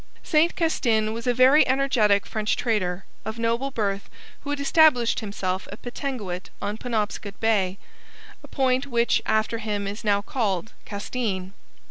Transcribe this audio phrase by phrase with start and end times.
[0.23, 5.67] Saint Castin was a very energetic French trader, of noble birth, who had established himself
[5.71, 7.77] at Pentegoet on Penobscot Bay
[8.43, 11.53] a point which, after him, is now called Castine.